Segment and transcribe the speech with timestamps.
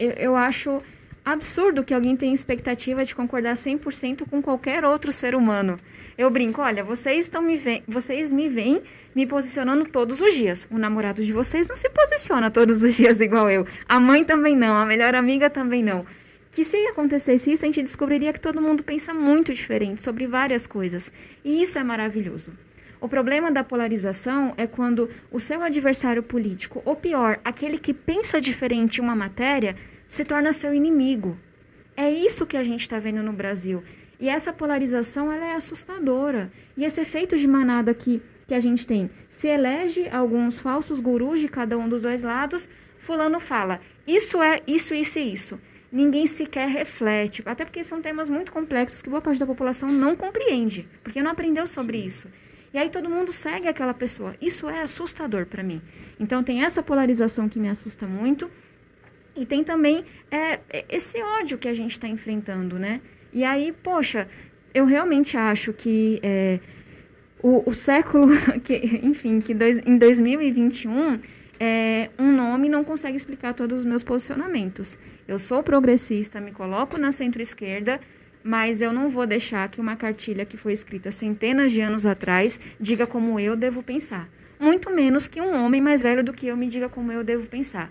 [0.00, 0.82] eu acho
[1.24, 5.78] absurdo que alguém tenha expectativa de concordar 100% com qualquer outro ser humano.
[6.16, 8.82] Eu brinco, olha, vocês estão me ve vocês me veem
[9.14, 10.66] me posicionando todos os dias.
[10.70, 13.66] O namorado de vocês não se posiciona todos os dias igual eu.
[13.88, 16.04] A mãe também não, a melhor amiga também não.
[16.50, 20.66] Que se acontecesse isso, a gente descobriria que todo mundo pensa muito diferente sobre várias
[20.66, 21.12] coisas.
[21.44, 22.52] E isso é maravilhoso.
[23.00, 28.38] O problema da polarização é quando o seu adversário político, ou pior, aquele que pensa
[28.38, 29.74] diferente em uma matéria,
[30.06, 31.38] se torna seu inimigo.
[31.96, 33.82] É isso que a gente está vendo no Brasil.
[34.20, 36.52] E essa polarização ela é assustadora.
[36.76, 41.40] E esse efeito de manada que, que a gente tem, se elege alguns falsos gurus
[41.40, 45.60] de cada um dos dois lados, fulano fala, isso é isso, isso e isso.
[45.90, 50.14] Ninguém sequer reflete, até porque são temas muito complexos que boa parte da população não
[50.14, 52.28] compreende, porque não aprendeu sobre isso.
[52.72, 54.34] E aí todo mundo segue aquela pessoa.
[54.40, 55.82] Isso é assustador para mim.
[56.18, 58.50] Então tem essa polarização que me assusta muito.
[59.36, 63.00] E tem também é, esse ódio que a gente está enfrentando, né?
[63.32, 64.28] E aí, poxa,
[64.74, 66.60] eu realmente acho que é,
[67.42, 68.26] o, o, século,
[68.62, 71.20] que, enfim, que dois, em 2021,
[71.58, 74.98] é, um nome não consegue explicar todos os meus posicionamentos.
[75.26, 78.00] Eu sou progressista, me coloco na centro-esquerda,
[78.42, 82.58] mas eu não vou deixar que uma cartilha que foi escrita centenas de anos atrás
[82.78, 84.28] diga como eu devo pensar.
[84.58, 87.46] Muito menos que um homem mais velho do que eu me diga como eu devo
[87.46, 87.90] pensar.